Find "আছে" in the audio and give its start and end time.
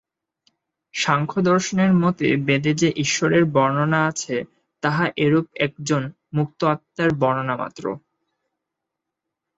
4.07-4.35